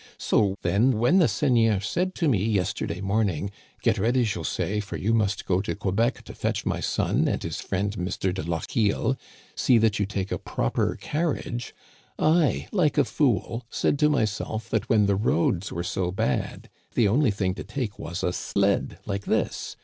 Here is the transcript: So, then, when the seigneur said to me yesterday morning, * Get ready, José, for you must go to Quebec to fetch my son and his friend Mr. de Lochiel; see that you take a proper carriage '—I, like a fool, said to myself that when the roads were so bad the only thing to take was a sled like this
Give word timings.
So, 0.17 0.55
then, 0.63 0.93
when 0.97 1.19
the 1.19 1.27
seigneur 1.27 1.79
said 1.79 2.15
to 2.15 2.27
me 2.27 2.43
yesterday 2.43 3.01
morning, 3.01 3.51
* 3.65 3.81
Get 3.83 3.99
ready, 3.99 4.25
José, 4.25 4.81
for 4.81 4.97
you 4.97 5.13
must 5.13 5.45
go 5.45 5.61
to 5.61 5.75
Quebec 5.75 6.23
to 6.23 6.33
fetch 6.33 6.65
my 6.65 6.79
son 6.79 7.27
and 7.27 7.43
his 7.43 7.61
friend 7.61 7.95
Mr. 7.97 8.33
de 8.33 8.41
Lochiel; 8.41 9.15
see 9.53 9.77
that 9.77 9.99
you 9.99 10.07
take 10.07 10.31
a 10.31 10.39
proper 10.39 10.95
carriage 10.99 11.75
'—I, 12.17 12.67
like 12.71 12.97
a 12.97 13.05
fool, 13.05 13.63
said 13.69 13.99
to 13.99 14.09
myself 14.09 14.71
that 14.71 14.89
when 14.89 15.05
the 15.05 15.15
roads 15.15 15.71
were 15.71 15.83
so 15.83 16.09
bad 16.09 16.71
the 16.95 17.07
only 17.07 17.29
thing 17.29 17.53
to 17.53 17.63
take 17.63 17.99
was 17.99 18.23
a 18.23 18.33
sled 18.33 18.97
like 19.05 19.25
this 19.25 19.77